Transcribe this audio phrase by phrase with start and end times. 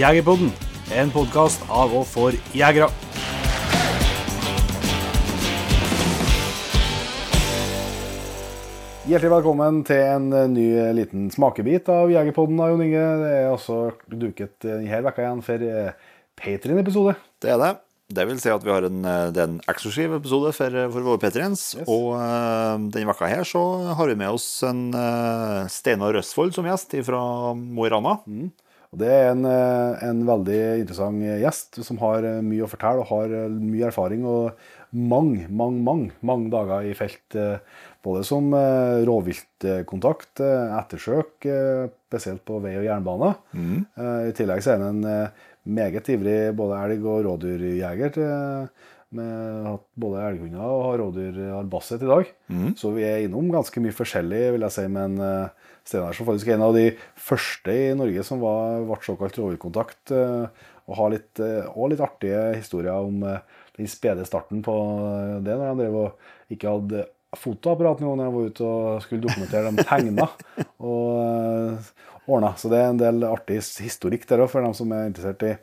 [0.00, 0.48] Jegerpodden,
[0.96, 2.86] en podkast av og for jegere.
[9.10, 13.02] Hjertelig velkommen til en eh, ny eh, liten smakebit av Jegerpodden av Jon Inge.
[13.20, 13.76] Det er altså
[14.08, 15.66] duket denne vekka igjen for
[16.40, 17.18] Patrion-episode.
[17.44, 17.70] Det er det.
[18.10, 21.10] Det vil si at vi har en, eh, det er en eksklusiv episode for, for
[21.10, 21.66] våre patrions.
[21.76, 21.84] Yes.
[21.92, 23.66] Og uh, denne vekka her så
[24.00, 27.20] har vi med oss en uh, Steinar Røsvold som gjest fra
[27.52, 28.16] Mo i Rana.
[28.90, 33.04] Og Det er en, eh, en veldig interessant gjest som har eh, mye å fortelle
[33.04, 34.58] og har eh, mye erfaring og
[34.90, 37.36] mange, mange, mange, mange dager i felt.
[38.02, 38.48] Både som
[39.06, 41.46] rovviltkontakt, ettersøk,
[42.08, 43.28] spesielt på vei og jernbane.
[43.54, 43.84] Mm.
[44.26, 45.30] I tillegg så er han en
[45.78, 48.18] meget ivrig både elg- og rådyrjeger.
[49.16, 52.28] Med hatt både elghunder og rådyr har basset i dag.
[52.78, 54.84] Så vi er innom ganske mye forskjellig, vil jeg si.
[54.94, 56.84] Men uh, Steinar er faktisk en av de
[57.18, 60.14] første i Norge som var, ble såkalt rovviltkontakt.
[60.14, 64.76] uh, og har litt, uh, og litt artige historier om den spede starten på
[65.42, 67.08] det, når han drev og ikke hadde
[67.38, 70.26] fotoapparat noen gang jeg var ute og skulle dokumentere de tegna
[70.90, 72.54] og ordna.
[72.58, 75.54] Så det er en del artig historikk der òg, for dem som er interessert i,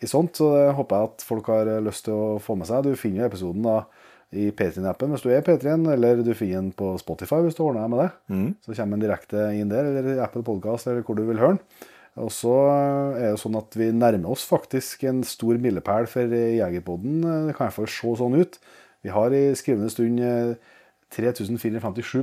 [0.00, 0.36] i sånt.
[0.40, 2.86] Så det håper jeg at folk har eh, lyst til å få med seg.
[2.86, 3.76] Du finner jo episoden da
[4.30, 7.82] i Patrion-appen hvis du er Patrion, eller du finner den på Spotify hvis du ordner
[7.86, 8.10] deg med det.
[8.66, 11.56] Så kommer den direkte inn der, eller i Apple Podcast, eller hvor du vil høre
[11.58, 11.64] den.
[12.20, 12.52] Og så
[13.16, 17.22] er det sånn at vi nærmer oss faktisk en stor milepæl for Jegerpodden.
[17.48, 18.58] Det kan iallfall se sånn ut.
[19.06, 20.54] Vi har i skrivende stund eh,
[21.10, 22.22] 3457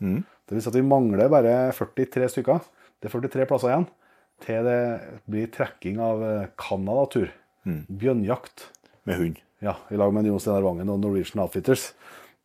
[0.00, 0.20] Mm.
[0.48, 2.64] Det vil si at vi mangler bare 43 stykker.
[3.00, 3.88] Det er 43 plasser igjen
[4.44, 4.80] til det
[5.30, 7.30] blir trekking av eh, Canada-tur.
[7.88, 8.68] Bjørnjakt.
[9.08, 9.40] Med hund.
[9.62, 11.92] Ja, i lag med Jon Steinar Vangen og Norwegian Outfitters.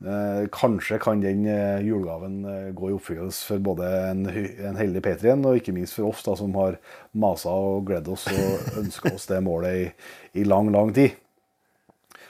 [0.05, 5.01] Eh, kanskje kan den eh, julegaven eh, gå i oppfyllelse for både en, en heldig
[5.01, 6.77] Patrien og ikke minst for oss da, som har
[7.17, 9.87] masa og gledd oss og ønska oss det målet i,
[10.37, 11.17] i lang, lang tid.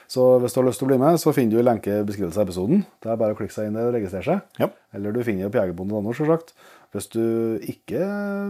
[0.08, 2.04] Så hvis du har lyst til å bli med, så finner du en lenke i
[2.08, 2.78] beskrivelsen av episoden.
[3.04, 4.60] Det er bare å klikke seg inn der og registrere seg.
[4.62, 4.70] Ja.
[4.96, 6.54] Eller du finner jo på jegerbonden.no, selvsagt.
[6.96, 7.24] Hvis du
[7.68, 8.06] ikke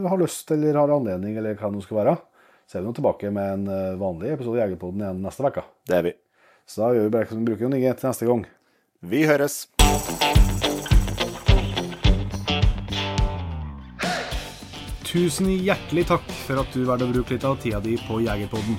[0.06, 2.12] har lyst eller har anledning, eller hva det nå skal være,
[2.68, 5.64] så er vi nå tilbake med en eh, vanlig episode av Jegerpoden igjen neste uke.
[5.88, 6.12] Det er vi.
[6.68, 8.44] Så da gjør vi bare som vi bruker, Jon Inge, til neste gang.
[9.02, 9.56] Vi høres.
[15.08, 18.78] Tusen hjertelig takk for at du valgte å bruke litt av tida di på Jegerpodden.